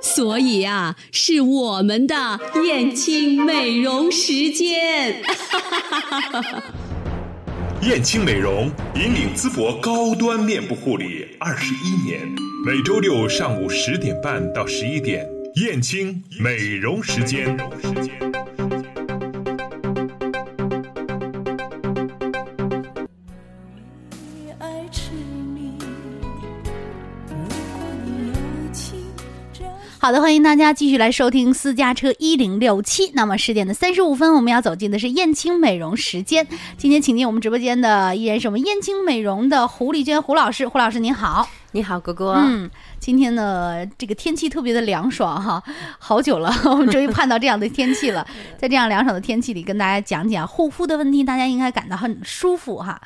[0.00, 5.22] 所以啊，是我们的燕青美容时间。
[7.82, 12.20] 燕青美容引领淄博高端面部护理二十一年，
[12.66, 15.24] 每周六上午十点半到十一点，
[15.56, 17.56] 燕青美容时间。
[30.08, 33.10] 好的，欢迎大家继续来收听私家车一零六七。
[33.12, 36.46] 那么十点的三十五分，我们要走进的是燕青美容时间。
[36.78, 41.46] 今天请进我们直播间的依然是我们燕青美容的胡丽娟胡老师，胡老师您好。
[41.72, 42.32] 你好，哥哥。
[42.38, 45.62] 嗯，今天呢，这个天气特别的凉爽哈，
[45.98, 48.26] 好久了， 我们终于盼到这样的天气了。
[48.56, 52.98] 在这样凉爽的天气里，跟大家讲讲护肤的问题，大家应该感到很舒服哈。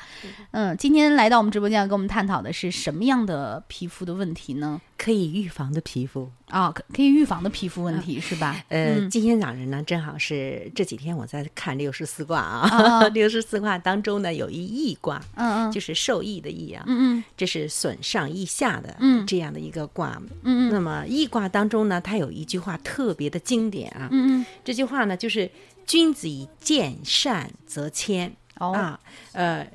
[0.51, 4.79] 嗯，今天来到我们直播间要跟我们探讨的是什么样的皮肤的问题呢？
[5.03, 6.31] 可以预防的皮肤。
[6.47, 8.63] 啊、可可以预防的皮肤问题是吧？
[8.69, 9.09] 呃，嗯。
[9.09, 15.71] 今天早上呢，正好是这几天我在看六十四卦啊啊， 六十四卦当中呢有一益卦，嗯嗯。
[15.71, 17.23] 就是受益的益啊，嗯嗯。
[17.35, 19.25] 这是损上益下的嗯。
[19.25, 20.21] 这样的一个卦。
[20.43, 20.71] 嗯嗯。
[20.71, 25.49] 那么易卦当中呢，它有一句话特别的经典啊，嗯嗯，这句话呢就是
[25.85, 28.71] “君子以见善则迁”哦。
[28.73, 28.99] 啊，
[29.33, 29.67] 呃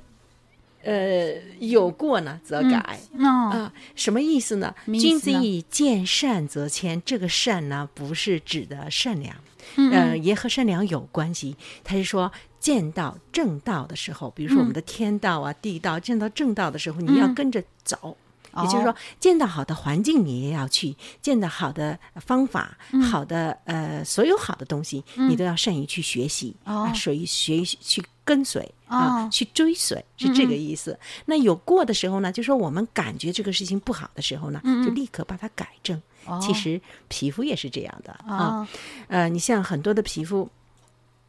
[0.89, 2.99] 呃，有过呢则改。
[3.19, 4.75] 哦，啊，什么意思呢？
[4.87, 9.37] 君子以见善则迁，这个善呢，不是指的善良，
[9.77, 11.57] 嗯呃，也和善良有关系。
[11.85, 17.35] 他是说，见到正道的时候，比如说我们的天道啊、地道，见到正道的时候，你要嗯。
[17.35, 18.17] 跟着走。
[18.63, 23.03] 也就是哦说，见到好的环境你也要去，见到好的方法、嗯。
[23.03, 26.85] 好的呃所有好的东西，你都要善于去学习哦。
[26.85, 30.99] 啊，属于学习去跟随啊，哦去追随，是这个意思。
[31.27, 36.01] 那有过的时候呢，就说我们感觉这个事情不好的时候呢，就立刻把它改正。
[36.41, 38.69] 其实皮肤也是这样的啊，哦
[39.09, 40.49] 呃，你像很多的皮肤。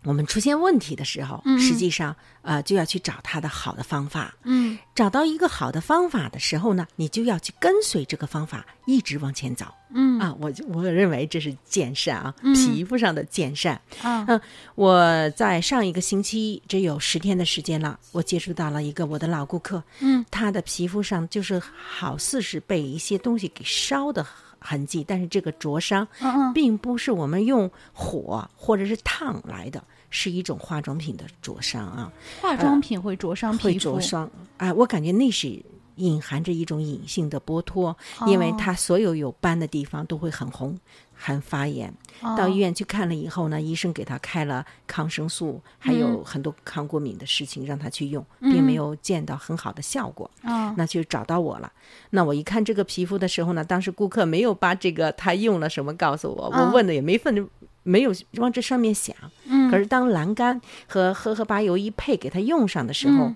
[0.03, 4.33] 我们出现问题的时候，实际上呃就要去找它的好的方法。
[4.43, 9.65] 嗯找到一个好的方法的时候呢，你就要去跟随这个方法一直往前走。
[9.91, 13.73] 嗯啊，我就我认为这是见善啊，皮肤上的见善。
[14.01, 14.39] 啊嗯，
[14.75, 24.23] 我在上一个星期只有十天的时间了，我接触到了一个我的老顾客，嗯，他的皮肤上就是好似是被一些东西给烧的
[24.59, 26.07] 痕迹，但是这个灼伤
[26.53, 32.11] 并不是我们用火或者是烫来的，是一种化妆品的灼伤啊。
[32.41, 33.93] 化妆品会灼伤会皮肤。
[33.95, 34.29] 会灼伤。
[34.57, 35.61] 啊、我感觉那是
[35.99, 37.95] 隐含着一种隐性的剥脱，
[38.25, 40.79] 因为哦它所有有斑的地方都会很红、
[41.13, 41.89] 很发炎。
[42.21, 50.29] 哦到医院去看了以后呢，医生给他开了抗生素，还嗯有很多抗过敏的事情让他去用，并没有见到很好的效果。
[50.43, 51.71] 哦那就找到我了。
[52.11, 57.49] 那我一看这个皮肤的时候呢，当时顾客没有把这个他用了什么告诉我，嗯我问的也没分
[57.83, 59.15] 没有往这上面想。
[59.45, 63.35] 嗯可是当栏杆和荷荷巴油一配给他用上的时候，嗯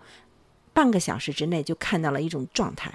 [0.73, 2.91] 半个小时之内就看到了一种状态，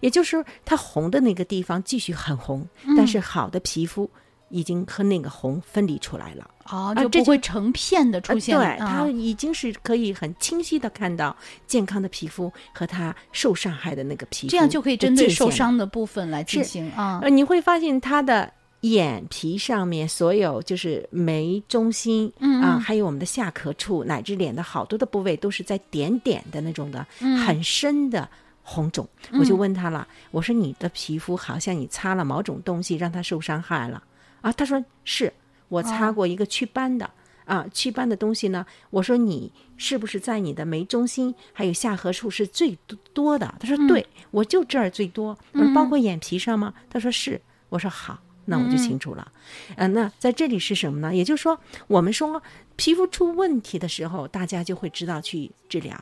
[0.00, 4.10] 也就是它红的那个地方继续很红，嗯但是好的皮肤
[4.48, 6.50] 已经和那个红分离出来了。
[6.64, 11.36] 哦，就不会成片的出现，对，啊它已经是可以很清晰的看到
[11.66, 15.50] 健康的皮肤和它受伤害的那个皮肤，这样就可以针对受。
[15.50, 17.18] 伤的部分来进行啊。
[17.22, 27.06] 呃，你会发现它的眼皮上面所有就是眉中心，嗯啊，还有我们的下颌处，乃至脸的好多的部位都是在点点的那种的，
[27.44, 28.28] 很深的。
[28.62, 34.00] 红肿，我就问他了，我说你的皮肤好像你擦了某种东西让它受伤害了
[34.42, 34.52] 啊？
[34.52, 35.32] 他说是
[35.68, 37.10] 我擦过一个祛斑的。
[37.46, 38.64] 啊，祛斑的东西呢？
[38.90, 43.52] 我说你是不是在你的眉中心还有下颌处是最多多的？
[43.58, 45.36] 他说对，我就这儿最多。
[45.52, 46.72] 我说包括眼皮上吗？
[46.88, 47.40] 他说是。
[47.70, 49.32] 我说好，那我就清楚了。
[49.76, 51.14] 嗯、那在这里是什么呢？
[51.14, 52.42] 也就是说，我们说
[52.76, 55.96] 皮肤出问题的时候，大家就会知道去治疗。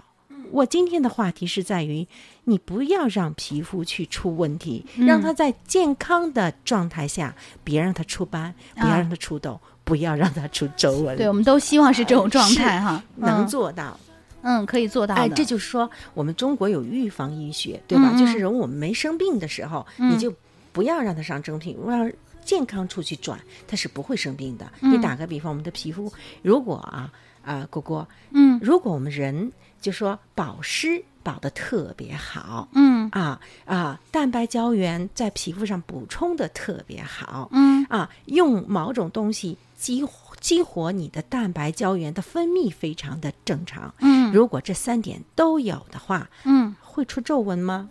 [0.51, 2.09] 我今天的话题是在于，
[2.45, 11.15] 你不要让皮肤去出问题，让它在健康的状态下，别让它出斑，不要让它出痘，不要让它出皱纹。
[11.19, 13.99] 对，我们都希望是这种状态哈，能嗯做到。
[14.41, 15.21] 嗯，可以做到的。
[15.21, 18.09] 哎，这就是说，我们中国有预防医学，对吧？
[18.13, 20.33] 嗯嗯就是人我们没生病的时候，嗯你就
[20.73, 22.11] 不要让它上正品，让
[22.45, 24.71] 健康处去转，它是不会生病的。
[24.81, 26.13] 嗯你打个比方，我们的皮肤，
[26.43, 27.13] 如果啊
[27.45, 43.95] 啊，果果，嗯如果我们人就说保湿保的特别好，嗯啊啊，蛋白胶原在皮肤上补充的特别好，嗯啊，用某种东西激活激活你的蛋白胶原的分泌非常的正常。
[44.01, 47.89] 嗯如果这三点都有的话，嗯，会出皱纹吗？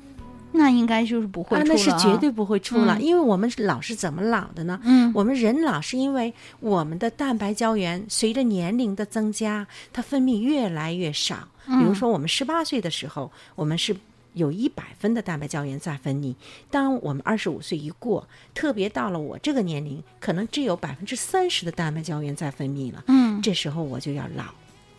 [0.58, 4.80] 那应该就是不会啊，出了、那是绝对不会出了，嗯因为我们老是怎么老的呢？
[4.84, 11.48] 嗯我们人老是因为我们的蛋白胶原随着年龄的增加，它分泌越来越少。
[11.66, 13.96] 比如说，我们十八岁的时候，我们是
[14.34, 16.34] 有一百分的蛋白胶原在分泌。
[16.72, 23.04] 当我们二十五岁一过，特别到了我这个年龄，可能只有百分之三十的蛋白胶原在分泌了。
[23.08, 24.46] 嗯这时候我就要老，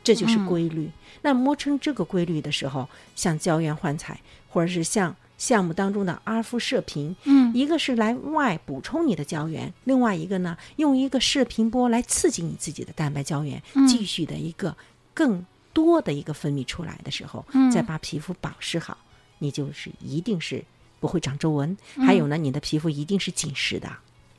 [0.04, 0.90] 这就是规律。
[1.22, 7.55] 那摸清这个规律的时候，像胶原焕彩，或者是像项目当中的阿尔夫射频，嗯。
[7.55, 13.87] 一个是来外补充你的胶原，另外一个呢，用一个射频波来刺激你自己的蛋白胶原，嗯。
[13.87, 14.76] 继续的一个
[15.14, 17.70] 更多的一个分泌出来的时候，嗯。
[17.70, 18.99] 再把皮肤保湿好，
[19.38, 20.62] 你就是一定是
[21.00, 21.75] 不会长皱纹，
[22.05, 23.88] 还有呢，你的皮肤一定是紧实的。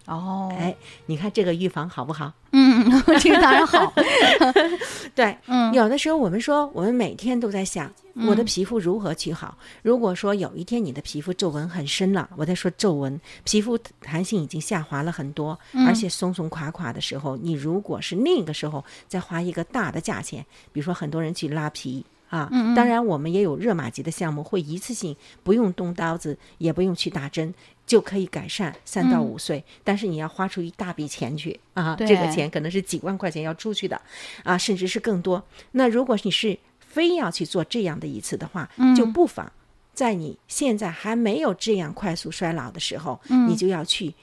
[0.10, 0.76] 哦，哎，
[1.06, 2.34] 你看这个预防好不好？
[2.52, 2.90] 嗯，
[3.20, 3.94] 这个当然好，
[5.14, 7.92] 对，嗯有的时候我们说，我们每天都在想
[8.28, 9.56] 我的皮肤如何去好。
[9.84, 15.58] 如果说有一天你的皮肤皱纹很深了，我在说皱纹，皮肤弹性已经下滑了很多，
[15.88, 22.04] 而且松松垮垮的时候，你如果是那个时候再花一个大的价钱，比如说很多人去拉皮。
[22.30, 27.54] 啊，当然我们也有热玛吉的项目，会一次性不用动刀子，也不用去打针，
[27.86, 29.64] 就可以改善三到五岁。
[29.84, 34.00] 但是你要花出一大笔钱去啊，这个钱可能是几万块钱要出去的
[34.44, 35.44] 啊，甚至是更多。
[35.72, 39.52] 那如果你是非要去做这样的一次的话，就不妨
[39.94, 44.14] 在你现在还没有这样快速衰老的时候，你就要去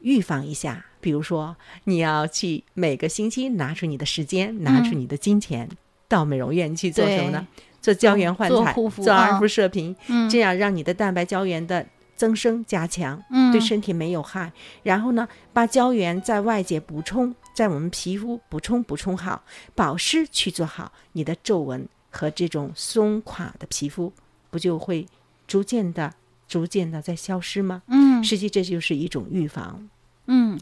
[0.00, 0.84] 预防一下。
[1.00, 5.68] 比如说，你要去每个星期拿出你的时间，拿出你的金钱，
[6.08, 7.46] 到美容院去做什么呢？
[7.80, 14.52] 做胶原焕彩，做护肤做阿尔啊夫射频，嗯这样让你的蛋白胶原的增生加强，嗯对身体没有害。
[14.82, 19.44] 然后呢，把胶原在外界补充，在我们皮肤补充补充好，
[19.76, 24.12] 保湿去做好，你的皱纹和这种松垮的皮肤
[24.50, 25.06] 不就会
[25.46, 26.12] 逐渐的、
[26.48, 27.82] 逐渐的在消失吗？
[27.86, 29.88] 嗯实际这就是一种预防。
[30.26, 30.58] 嗯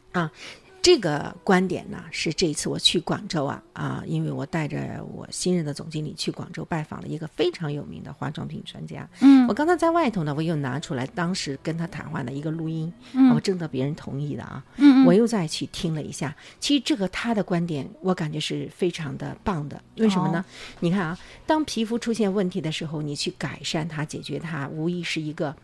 [0.87, 9.09] 这个观点呢，是这一次我去广州啊啊，因为我带着我新任的总经理去广州拜访了一个非常有名的化妆品专家。
[9.21, 12.93] 嗯我刚才在外头呢，我又拿出来当时跟他谈话的一个录音，
[13.35, 16.33] 我征得别人同意的啊，嗯我又再去听了一下。
[16.61, 19.83] 其实这个他的观点，我感觉是非常的棒的。
[19.97, 20.45] 为什么呢？
[20.79, 25.57] 你看啊，当皮肤出现问题的时候，你去改善它、解决它，无疑是一个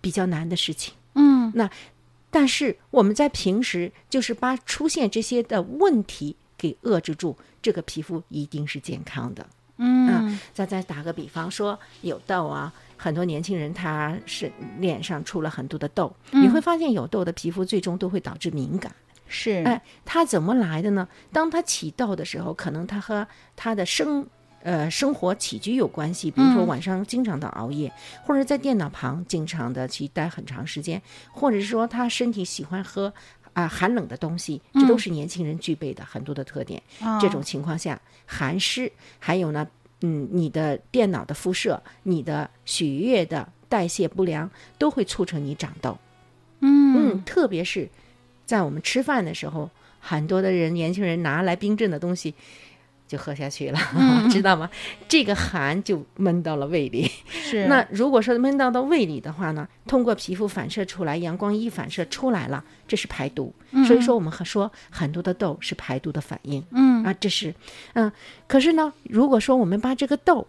[0.00, 0.94] 比较难的事情。
[1.14, 1.52] 嗯
[2.32, 9.46] 但是我们在平时就是把出现这些的问题给遏制住，这个皮肤一定是健康的。
[9.76, 18.90] 嗯再再打个比方说，有痘啊，很多年轻人他是脸上出了很多的痘，你会发现有痘的皮肤最终都会导致敏感。
[19.28, 21.06] 是哎，它怎么来的呢？
[21.32, 23.26] 当它起痘的时候，可能它和
[23.56, 24.26] 它的生
[24.62, 27.92] 呃生活起居有关系，比如说嗯晚上经常的熬夜，
[28.24, 31.00] 或者在电脑旁经常的去待很长时间，
[31.32, 33.12] 或者是说他身体喜欢喝
[33.54, 36.82] 啊、寒冷的东西，这都是年轻人具备的很多的特点。
[37.02, 39.68] 哦这种情况下，寒湿还有呢，
[40.00, 45.98] 嗯，你的电脑的辐射、你的血液的代谢不良，都会促成你长痘。
[46.60, 47.88] 嗯嗯，特别是
[48.46, 49.68] 在我们吃饭的时候，
[50.00, 52.34] 很多的人年轻人拿来冰镇的东西
[53.12, 53.78] 就喝下去了，
[54.32, 54.70] 知道吗？
[55.06, 57.10] 这个寒就闷到了胃里。
[57.30, 63.52] 是 那如果说闷到到胃里的话呢，通过皮肤反射出来，阳光一反射出来了，这是排毒。
[63.86, 66.64] 所以说我们很说很多的痘是排毒的反应。
[66.70, 67.54] 嗯啊，这是，
[67.92, 68.10] 嗯，
[68.46, 70.46] 可是呢，如果说我们把这个痘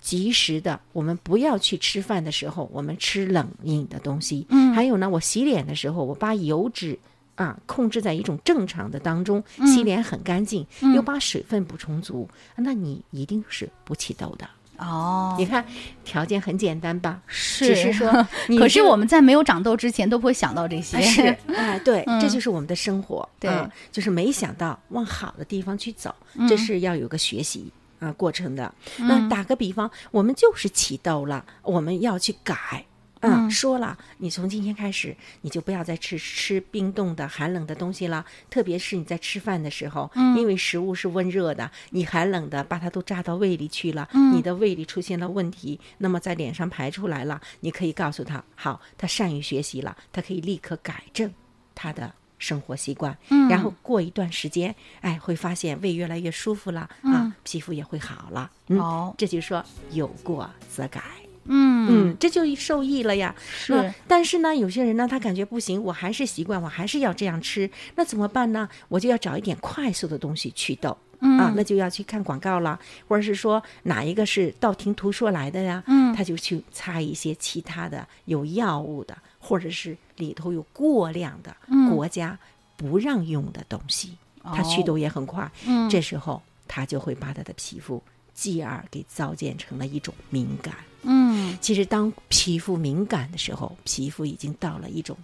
[0.00, 6.98] 及时的，我们不要去吃饭的时候，我们吃冷饮的东西，嗯还有呢，我洗脸的时候，我把油脂。
[7.34, 14.48] 啊，控制在一种正常的当中，嗯洗脸很干净，又把水分补充足，那你一定是不起痘的。
[14.78, 15.62] 哦你看，
[16.04, 17.20] 条件很简单吧？
[17.26, 18.10] 是只是说
[18.58, 23.28] 可是我们在没有长痘之前都不会想到这些，啊是，哎，对，嗯这就是我们的生活。
[23.38, 28.74] 对啊就是没想到往好的地方去走，嗯这是要有个学习啊过程的。
[28.96, 32.86] 那打个比方，我们就是起痘了，我们要去改。
[33.20, 38.24] 啊，嗯说了，你从今天开始，你就不要再吃吃冰冻的、寒冷的东西了。
[38.48, 51.30] 特别是你在吃饭的时候，嗯因为食物是温热的，你寒冷的把它都扎到胃里去了，嗯你的胃里出现了问题，那么在脸上排出来了，你可以告诉他，好，他善于学习了，他可以立刻改正
[51.74, 58.50] 他的生活习惯，嗯然后过一段时间，哎，会发现胃越来越舒服了、啊，皮肤也会好了。
[58.68, 61.02] 嗯，哦这就是说有过则改。
[61.50, 63.34] 嗯嗯，这就受益了呀。
[63.52, 68.68] 是那但是呢，有些人呢，他感觉不行，我还是习惯，我还是要这样吃，那怎么办呢？
[68.88, 70.96] 我就要找一点快速的东西祛痘。
[71.22, 82.38] 嗯啊，那就要去看广告了，或者是说哪一个是道听途说来的呀，嗯他就去擦一些其他的有药物的，或者是里头有过量的嗯国家
[82.74, 85.50] 不让用的东西，它祛痘也很快。
[85.66, 88.02] 嗯这时候他就会把他的皮肤
[88.40, 90.74] 继而给造建成了一种敏感。
[91.02, 95.14] 嗯其实，当皮肤敏感的时候，皮肤已经到了一种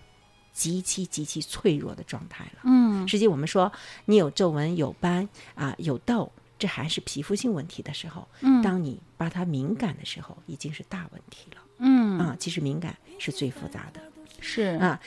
[0.52, 2.60] 极其极其脆弱的状态了。
[2.64, 3.72] 嗯实际我们说，
[4.04, 12.36] 你有皱纹、有斑啊、有痘，这还是皮肤性问题的时候，嗯当你把它敏感的时候，已经是大问题了嗯啊。
[12.38, 14.00] 其实敏感是最复杂的。
[14.40, 15.00] 是啊，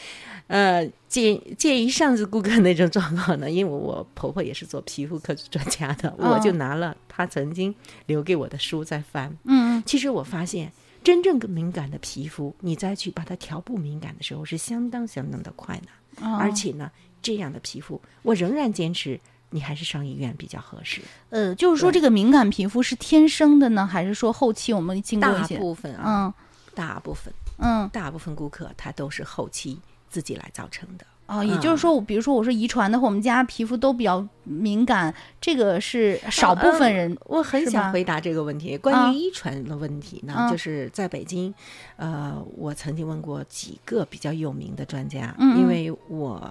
[0.48, 7.74] 呃，介介于上次顾客那种状况呢，因为我婆婆也是做皮肤科专家的，嗯我就拿了她曾经
[8.08, 9.36] 留给我的书在翻。
[9.46, 10.72] 嗯其实我发现，
[11.04, 16.26] 真正敏感的皮肤，你再去把它调不敏感的时候，是相当相当的快的。
[16.26, 19.20] 哦而且呢，这样的皮肤，我仍然坚持，
[19.52, 21.02] 你还是上医院比较合适。
[21.30, 25.60] 呃，就是说这个敏感皮肤是天生的呢，还是说后期我们经过一大？
[25.60, 26.34] 部分啊，嗯
[26.76, 31.06] 大部分嗯大部分顾客他都是后期自己来造成的。
[31.28, 37.16] 哦，也就是说，我比如说我是遗传的，或我们家皮肤都比较敏感，这个是少部分人。
[37.26, 38.76] 我很想回答这个问题。
[38.76, 41.54] 啊关于遗传的问题呢，嗯就是在北京，
[41.98, 46.42] 呃，我曾经问过几个比较有名的专家，因为我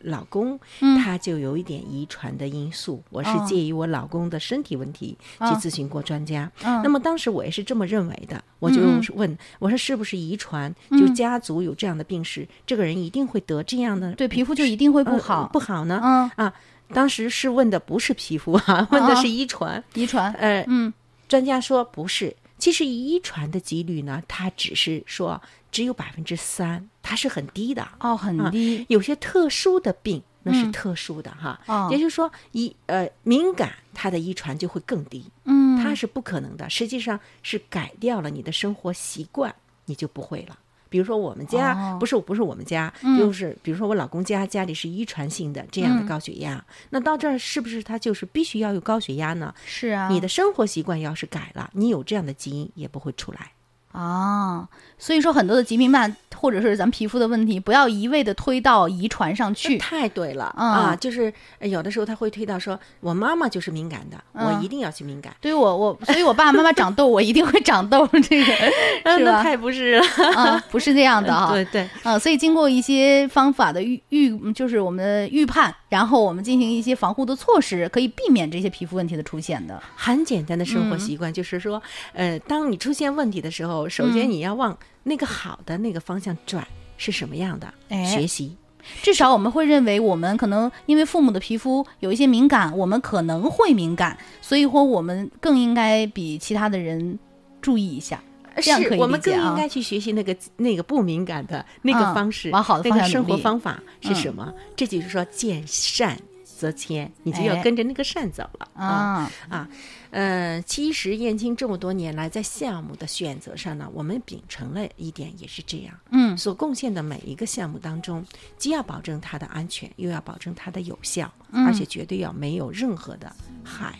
[0.00, 6.50] 老公嗯他就有一点遗传的因素，我是哦介于我老公的身体问题去哦咨询过专家。
[6.62, 8.80] 嗯那么当时我也是这么认为的，我就
[9.14, 15.50] 问我说是不是遗传，嗯就家族有这样的病史，这个人一定会得这样的对皮肤就一定会不呃好。
[15.52, 16.00] 不好呢？
[16.02, 16.52] 嗯，啊，
[16.92, 19.82] 当时是问的不是皮肤啊， 问的是遗传。
[19.94, 20.32] 遗传。
[20.34, 20.92] 呃，嗯
[21.28, 27.88] 专家说不是，其实遗传的几率呢，它只是说只有百分之三，它是很低的。
[28.00, 28.84] 哦，很低。
[28.88, 36.68] 有些特殊的病那是嗯特殊的哈，哦也就是说遗呃敏感，它的遗传就会更低，嗯，它是不可能的。
[36.68, 39.54] 实际上是改掉了你的生活习惯，
[39.86, 40.58] 你就不会了。
[40.88, 49.52] 比如说我们家、哦不是不是我们家，嗯就是比如说我老公家家里是遗传性的这样的嗯高血压，那到这儿是不是他就是必须要有高血压呢？
[49.66, 50.08] 是啊。
[50.08, 53.52] 你的生活习惯要是改了，你有这样的基因也不会出来。
[53.92, 54.68] 啊，
[54.98, 59.76] 所以说很多的疾病慢或者是咱们皮肤的问题，不要一味的推到遗传上去。
[59.78, 60.96] 太对了、嗯啊！
[60.96, 65.34] 就是呃有的时候他会推到说，我妈妈就是敏感的，嗯我一定要去敏感。
[65.40, 68.44] 对于我我，所以我爸爸妈妈长痘，我一定会长痘，这个
[69.18, 69.42] 是那吧？
[69.42, 70.06] 太不是了。
[70.36, 71.50] 啊，不是这样的 啊。
[71.52, 79.82] 对对，啊，所以经过一些方法的预预，就是我们的预判，然后我们进行一些防护的措施，可以避免这些皮肤问题的出现的。
[79.96, 86.66] 很简单的生活嗯习惯，就是说，呃，当你出现问题的时候，首嗯先你要往那个好的那个方向转，
[86.96, 87.72] 是什么样的？
[87.88, 88.56] 哎学习。
[89.02, 97.18] 至少我们会认为，我们可能因为父母的皮肤有一些敏感，我们可能会敏感，所以说我们更应该比其他的人
[97.60, 98.22] 注意一下。
[98.60, 104.52] 这样可以是我们理解啊更应该去学习那个那个不敏感的那个嗯方式，往好的那个生活方法是嗯什么？
[104.76, 109.68] 这就是说见善则迁，你就要哎跟着那个善走了啊，啊。
[110.10, 118.24] 呃，其实燕青这么多年来在项目的选择上呢，我们秉承了一点也是这样，嗯所贡献的每一个项目当中，
[118.56, 123.30] 既要保证它的安全，又要保证它的有效，嗯而且绝对要没有任何的
[123.62, 123.98] 害，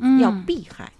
[0.00, 0.92] 嗯，要避害。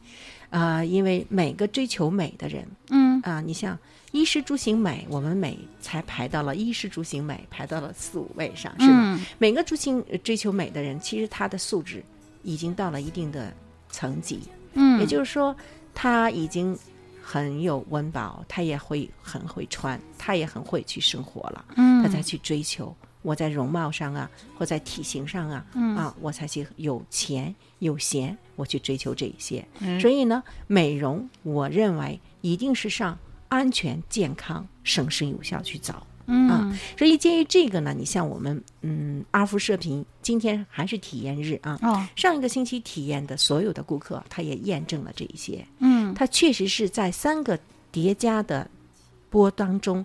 [0.54, 3.76] 啊、因为每个追求美的人，嗯啊，你像
[4.12, 9.16] 衣食住行美，我们美才排到了衣食住行美，排到了四五位上，是吗？
[9.18, 12.04] 嗯每个追行呃追求美的人，其实他的素质
[12.44, 13.52] 已经到了一定的
[13.90, 14.42] 层级，
[14.75, 15.56] 嗯，也就是说，
[15.92, 16.78] 他已经
[17.20, 22.94] 很有温饱，他也会很会穿，他也很会去生活了，嗯他才去追求。
[23.25, 25.97] 我在容貌上啊，或在体型上啊，嗯。
[25.97, 29.66] 啊，我才去有钱有闲，我去追求这一些。
[29.81, 29.99] 嗯。
[29.99, 36.07] 所以呢，美容我认为一定是上安全、健康、省时有效去找。
[36.26, 36.78] 嗯。
[36.99, 42.07] 所以鉴于这个呢，你像我们嗯阿福射频今天还是体验日啊，哦。
[42.14, 46.12] 上一个星期体验的所有的顾客，他也验证了这一些，嗯。
[46.12, 47.59] 他确实是在三个
[47.90, 48.69] 叠加的
[49.31, 50.04] 波当中，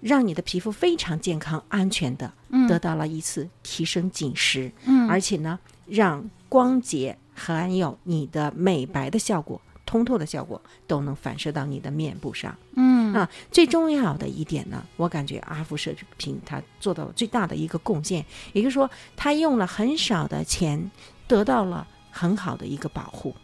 [0.00, 9.60] 让你的皮肤非常健康、安全的嗯得到了一次提升紧实，嗯而且呢，让光洁还有你的美白的效果。
[9.86, 13.28] 通透的效果都能反射到你的面部上嗯啊！
[13.50, 20.88] 最重要的一点呢，我感觉阿福射频它做到了最大的一个贡献，也就是说，它用了很少的钱，
[21.26, 23.34] 得到了很好的一个保护。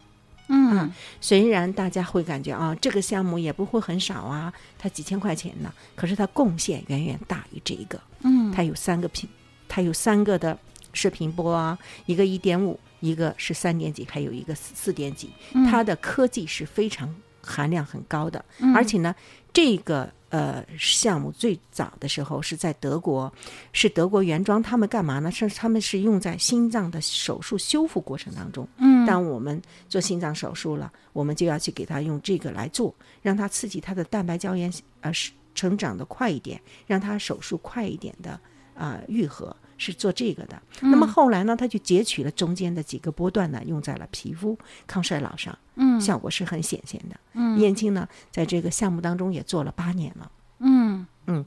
[0.48, 0.92] 嗯。
[1.20, 8.00] 虽然大家会感觉啊，这个项目也不会很少啊，它几千块钱呢，可是它贡献远远大于这一个。
[8.22, 8.52] 嗯。
[8.52, 9.28] 它有三个频，
[9.68, 10.58] 它有三个的
[10.92, 15.66] 视频播啊，一个一点五，一个是三点几，还有一个四四点几，嗯。
[15.66, 17.14] 它的科技是非常
[17.46, 19.14] 含量很高的，嗯而且呢，
[19.52, 23.32] 这个呃项目最早的时候是在德国，
[23.72, 25.30] 是德国原装，他们干嘛呢？
[25.30, 28.66] 是他们是用在心脏的手术修复过程当中。
[28.78, 38.32] 嗯当我们做心脏手术了，我们就要去给他用这个来做，让他刺激他的蛋白胶原呃是成长的快一点，让他手术快一点的
[38.74, 39.54] 啊、呃愈合。
[39.78, 47.16] 是做这个的，那么后来呢，他就截取了中间的几个波段呢，用在了皮肤抗衰老上，嗯效果是很显现的。
[47.34, 50.30] 嗯燕青呢，在这个项目当中也做了八年了。
[50.58, 51.44] 嗯嗯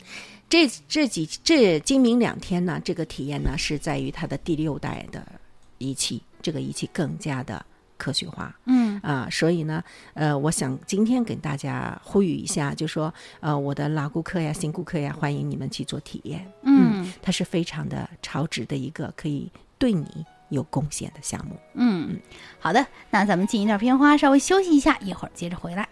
[0.47, 5.25] 这这几这今明两天呢，这个体验呢是在于它的第六代的
[5.77, 7.65] 仪器，这个仪器更加的
[7.97, 8.55] 科学化。
[8.65, 9.83] 嗯啊，所以呢，
[10.13, 16.45] 呃，我想今天给大家呼吁一下，就说，呃，我的老顾客呀、新顾客呀，欢迎你们去做体验。
[16.63, 21.57] 嗯它是非常的超值的一个可以对你有贡献的项目。
[21.75, 22.19] 嗯，
[22.59, 25.87] 好的，那咱们进一段片花，稍微休息一下，一会儿接着回来。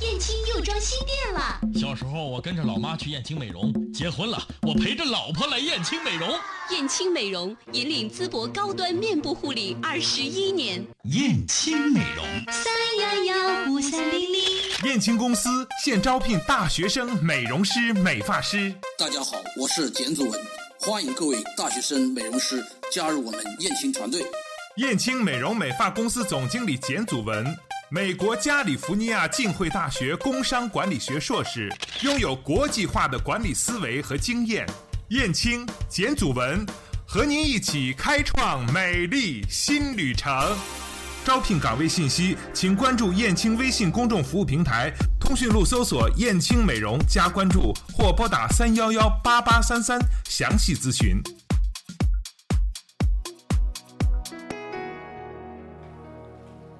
[0.00, 6.26] 燕青又装新店了，小时候我跟着老妈去燕青美容，结婚了我陪着老婆来燕青美容。
[6.70, 14.40] 燕青美容引领淄博高端面部护理二十一年，燕青美容，三幺幺五三零零。
[14.84, 15.50] 燕青公司
[15.84, 18.74] 现招聘大学生美容师、美发师。
[18.96, 20.40] 大家好，我是简祖文，
[20.82, 24.24] 欢迎各位大学生美容师加入我们燕青团队。
[24.76, 27.44] 燕青美容美发公司总经理简祖文，
[27.90, 31.70] 美国加利福尼亚浸会大学工商管理学硕士，
[32.00, 34.66] 拥有国际化的管理思维和经验。
[35.10, 36.64] 燕青、简祖文
[37.06, 40.32] 和您一起开创美丽新旅程。
[41.22, 51.20] 招聘岗位信息，请关注燕青微信公众服务平台，通讯录搜索“燕青美容”加关注，或拨打三幺幺八八三三详细咨询。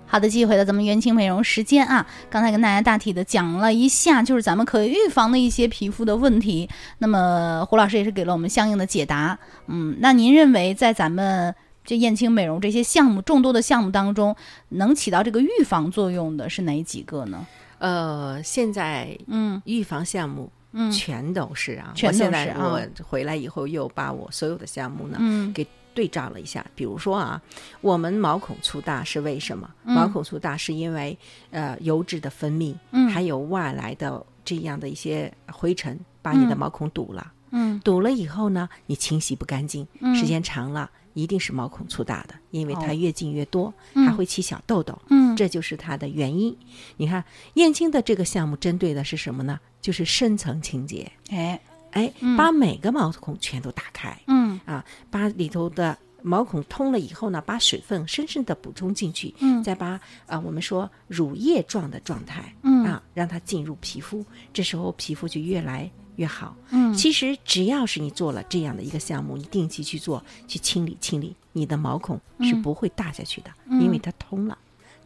[0.06, 6.68] 好的，继续回到咱们元青美容时间啊，刚才跟大家大体的讲了一下，就是咱们可以预防的一些皮肤的问题。
[6.98, 9.38] 那么胡老师也是给了我们相应的解答。
[9.68, 11.54] 嗯，那您认为在咱们
[11.90, 14.36] 这燕青美容这些项目众多的项目当中，
[14.68, 17.44] 能起到这个预防作用的是哪几个呢？
[17.80, 26.64] 呃，现在嗯预防项目嗯全都是啊，全都是我现在啊我回来以后又把我所有的项目呢，嗯给对照了一下。
[26.76, 27.42] 比如说啊，
[27.80, 29.68] 我们毛孔粗大是为什么？
[29.84, 31.18] 嗯毛孔粗大是因为
[31.50, 37.32] 呃油脂的分泌，嗯还有外来的这样的一些灰尘把你的嗯毛孔堵了。
[37.50, 44.96] 嗯堵了以后呢，你清洗不干净，嗯时间长了一定是毛孔粗大的，因为它哦越进越多，嗯还会起小痘痘。
[45.08, 46.56] 嗯这就是它的原因。
[46.96, 49.58] 你看，燕青的这个项目针对的是什么呢？
[49.80, 51.58] 就是深层清洁，哎
[51.92, 65.90] 哎，嗯把每个毛孔全都打开嗯啊，把里头的毛孔通了以后呢，把水分深深的补充进去，嗯再把啊我们说乳液状的状态嗯啊，让它进入皮肤，这时候皮肤就越来
[66.20, 66.54] 越好。
[66.70, 74.58] 嗯其实只要是你做了这样的一个项目，你定期去做，去清理清理，你的毛孔是嗯不会大下去的，嗯因为它通了。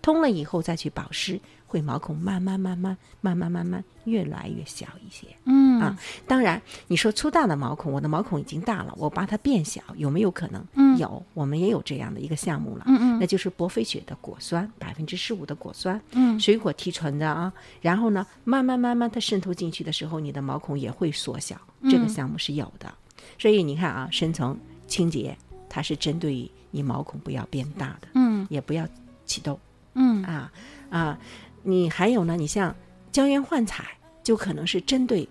[0.04, 5.26] 通了以后再去保湿，会毛孔慢慢慢慢慢慢慢慢越来越小一些。
[5.46, 10.62] 嗯啊当然，你说粗大的毛孔，我的毛孔已经大了，我把它变小，有没有可能？
[10.74, 12.84] 嗯有，我们也有这样的一个项目了。
[12.86, 17.50] 嗯嗯那就是博菲雪的果酸，百分之十五的果酸，嗯水果提纯的啊。
[17.80, 21.58] 然后呢，慢慢慢慢它渗透进去的时候，你的毛孔也会缩小。
[21.90, 22.92] 这个嗯项目是有的，
[23.38, 24.54] 所以你看啊，深层
[24.86, 25.34] 清洁
[25.66, 28.86] 它是针对于你毛孔不要变大的，嗯也不要
[29.24, 29.58] 起痘
[29.94, 30.52] 嗯啊
[30.90, 31.18] 啊。
[31.62, 32.74] 你还有呢，你像
[33.10, 33.84] 胶原焕彩，
[34.22, 35.28] 就可能是针对。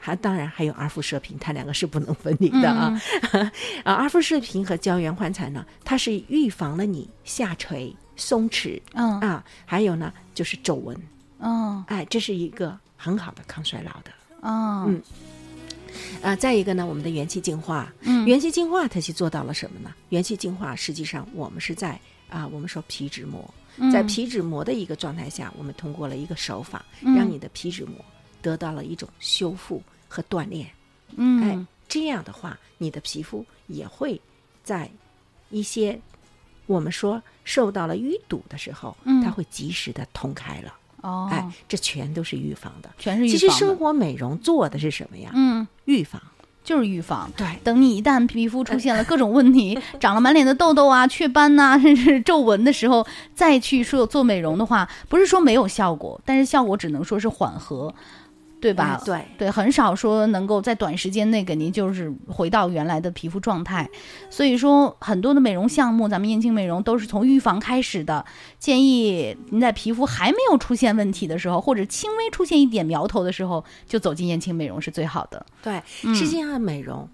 [0.00, 3.00] 还当然还有阿富射频，它两个是不能分离的啊。
[3.82, 10.96] 啊，阿富射频和胶原焕彩呢，它是预防了你下垂、松弛嗯啊，还有呢就是皱纹，
[11.40, 14.12] 嗯哎，这是一个很好的抗衰老的。
[14.42, 15.02] 嗯嗯
[16.22, 19.92] 啊，再一个呢，我们的元气净化，嗯元气净化它是做到了什么呢？
[20.10, 21.98] 元气净化实际上我们是在
[22.30, 23.54] 啊，我们说皮脂膜，嗯
[23.92, 27.94] 在皮脂膜的一个状态下，我们通过了一个手法，嗯让你的皮脂膜
[28.42, 30.68] 得到了一种修复和锻炼。
[31.16, 34.20] 嗯哎，这样的话，你的皮肤也会
[34.62, 34.90] 在
[35.50, 35.98] 一些
[36.66, 40.74] 我们说受到了淤堵的时候，嗯它会及时的通开了。
[41.00, 42.90] 哦哎，这全都是预防的。
[42.98, 45.30] 全是预其实生活美容做的是什么呀？
[45.34, 46.20] 嗯预防。
[46.68, 47.30] 就是预防。
[47.34, 57.94] 对，等你一旦皮肤出现了各种问题， 长了满脸的痘痘啊、雀斑呐、 甚至皱纹的时候，再去说做美容的话，不是说没有效果，但是效果只能说是缓和。
[58.60, 59.00] 对吧？
[59.00, 63.88] 哎对对，很少说能够在短时间内给您就是回到原来的皮肤状态。
[64.28, 68.24] 所以说，很多的美容项目，咱们燕青美容都是从预防开始的。
[68.58, 75.44] 建议您在皮肤还没有出现问题的时候，或者轻微出现一点苗头的时候，就走进燕青美容是最好的。
[75.62, 77.08] 对，嗯实际上美容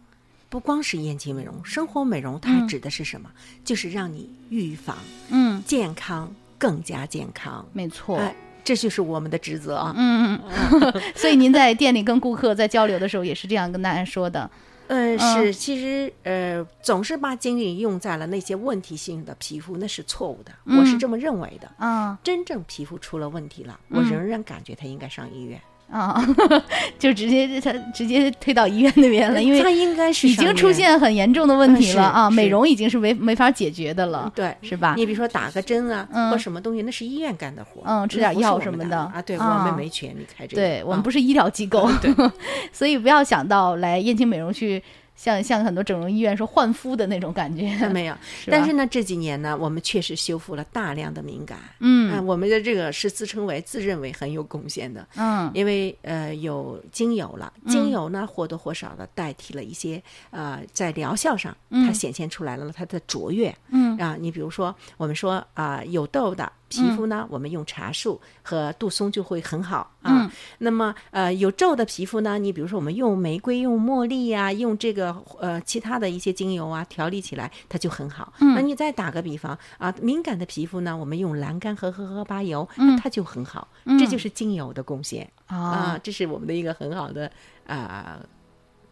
[0.49, 3.29] 不光是燕青美容，生活美容它指的是什么？
[3.65, 4.97] 就是让你预防
[5.31, 7.67] 嗯，健康更加健康。
[7.73, 8.17] 没错。
[8.17, 9.95] 哎，这就是我们的职责啊。
[9.97, 14.51] 嗯嗯， 所以您在店里跟顾客在交流的时候，也是这样跟大家说的。
[14.87, 21.71] 嗯，是，其实呃，总是把精力用在了那些问题性的皮肤，那是错误的，我是这么认为的。
[21.79, 25.59] 嗯真正皮肤出了问题了，我仍然感觉他应该上医院，
[25.91, 26.21] 啊，
[26.99, 34.53] 就直接他直接推到医院那边了，因为他应该是已经出现很严重的问题了啊，美容已经是没没法解决的了，对。
[34.63, 34.95] 是吧？
[34.97, 39.23] 你比如说打个针啊，嗯或什么东西，那是医院干的活，嗯吃点药什么的啊。
[39.25, 42.13] 对，啊我们没权利开这个，对我们啊不是医疗机构，对，
[42.73, 44.83] 所以不要想到来燕青美容去
[45.17, 48.15] 像像很多整容医院说换肤的那种感觉， 没有。
[48.45, 51.59] 是但是呢，这几年呢，我们确实修复了大量的敏感。
[51.81, 63.55] 嗯啊，我们的这个是自称为自认为很有贡献的，嗯因为呃有精油了，精油呢或多或少的代替了一些呃在疗效上它显现出来了它的卓越。
[63.71, 66.51] 嗯啊，你比如说我们说啊、有痘的
[66.83, 70.25] 皮肤呢，我们用茶树和杜松就会很好啊。
[70.25, 78.33] 嗯那么呃有皱的皮肤呢，你比如说我们用玫瑰、用茉莉呀、用这个呃其他的一些精油啊调理起来，它就很好。
[78.41, 83.69] 嗯那你再打个比方啊，敏感的皮肤呢，我们用栏杆和荷荷巴油，那它就很好。
[83.85, 85.31] 嗯这就是精油的贡献。
[85.47, 87.31] 啊啊，这是我们的一个很好的
[87.67, 88.19] 啊、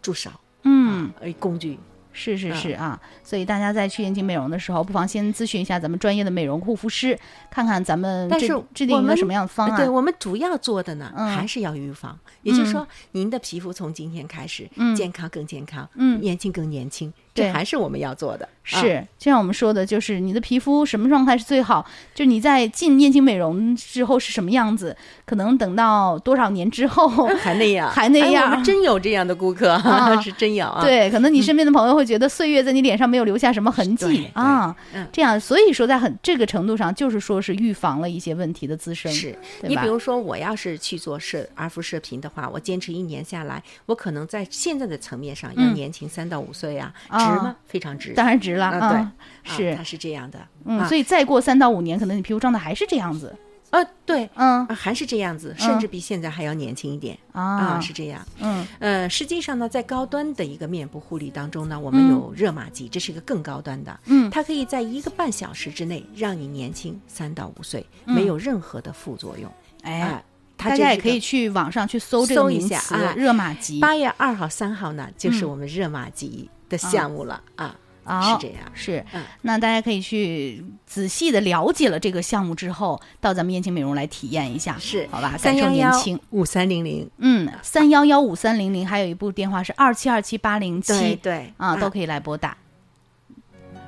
[0.00, 0.30] 助手
[0.62, 1.10] 嗯。
[1.20, 1.78] 呃工具。
[2.12, 7.18] 是是是啊，所以大家在去进行美容的时候，不妨先咨询一下咱们专业的美容护肤师，
[7.50, 9.76] 看看咱们制但是制定一个什么样的方案。
[9.76, 12.18] 对我们主要做的呢，嗯还是要预防。
[12.42, 18.44] 也就是说，您的皮肤从今天开始，嗯健康更健康，嗯年轻更年轻，对这还是我们要做的。
[18.44, 30.80] 啊是，就像我们说的，就是你的皮肤什么状态是最好，就你在进燕青美容之后是什么样子，可能等到多少年之后， 还那样，还那样哎我们真有这样的顾客，啊 是真有啊。
[30.80, 39.10] 对，可能你身边的朋友会觉得岁月在你脸上没有留下什么痕迹啊嗯，这样，所以说在很这个程度上，就是说是预防了一些问题的滋生。
[39.10, 47.56] 是你比如说，我要是去做射儿肤射频的话，我坚持一年下来，我可能在现在的层面上要嗯年轻三到五岁啊，啊值吗？
[47.64, 48.12] 非常值。
[48.14, 49.12] 当然值了，啊，对啊，，
[49.44, 50.38] 是啊它是这样的。
[50.64, 53.34] 嗯，啊所以再过三到五年，可能你皮肤状态还是这样子，
[53.70, 58.24] 呃，对，嗯啊，还是这样子，甚至比现在还要年轻一点啊啊，是这样。
[58.40, 69.50] 嗯呃，实际上呢，在高端的一个面部护理当中呢，我们有热玛吉，这是一个更高端的，嗯它可以在一个半小时之内让你年轻三到五岁，嗯没有任何的副作用。
[69.82, 70.22] 哎
[70.54, 73.80] 大家也可以去网上去搜这个搜一名词下啊“热玛吉”。
[73.82, 78.62] 八月二号、三号呢，就是嗯我们热玛吉的项目了啊，哦是这样。
[78.74, 85.36] 是嗯，那大家可以去仔细的了解了这个项目之后，到咱们燕青美容来体验一下，是好吧？
[85.38, 86.18] 三感受年轻。
[86.30, 92.56] 五三零零，嗯，三幺幺五三零零，还有一部电话是二七二七八零对七对啊，都可以来拨打。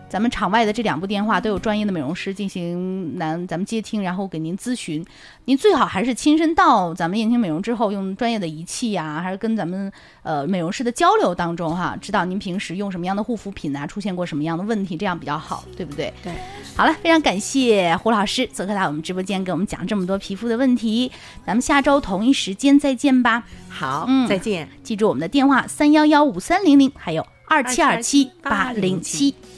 [0.08, 5.04] 咱们场外的这两部电话都有专业的美容师进行咱咱们接听，然后给您咨询。
[5.46, 9.90] 您最好还是亲身到咱们燕青美容之后，用专业的仪器呀、还是跟咱们
[10.22, 16.12] 呃美容师的交流当中哈，知道您平时用什么样的护肤品啊，出现过什么样的问题，这样比较好，对不对？
[16.22, 16.32] 对。
[16.76, 21.10] 好了，非常感谢胡老师做客到我们直播间，给我们讲这么多皮肤的问题。
[21.44, 23.42] 咱们下周同一时间再见吧。
[23.68, 24.68] 好，嗯再见。
[24.84, 29.32] 记住我们的电话三幺幺五三零零，还有二七二七八零七。
[29.32, 29.53] 2727